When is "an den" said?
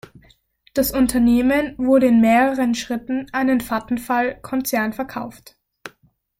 3.33-3.61